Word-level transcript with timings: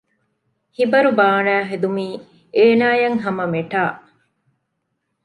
ހިބަރު 0.77 1.11
ބާނައި 1.19 1.65
ހެދުމީ 1.69 2.07
އޭނާއަށް 2.57 3.19
ހަމަ 3.23 3.45
މެޓާ 3.53 3.83